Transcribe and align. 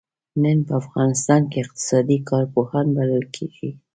نن 0.43 0.57
په 0.67 0.73
افغانستان 0.81 1.41
کې 1.51 1.57
اقتصادي 1.65 2.17
کارپوهان 2.29 2.85
بلل 2.97 3.23
کېږي. 3.35 3.69